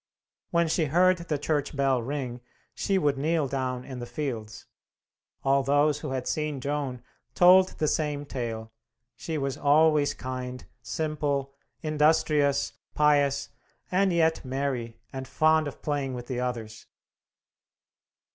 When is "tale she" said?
8.25-9.37